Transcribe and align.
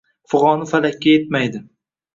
fig‘oni 0.31 0.67
falakka 0.71 1.13
yetmaydi. 1.17 1.67